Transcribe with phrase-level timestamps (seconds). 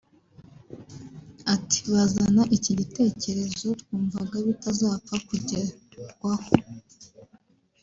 [1.53, 6.51] Ati «Bazana iki gitekerezo twumvaga bitazapfa kugerwaho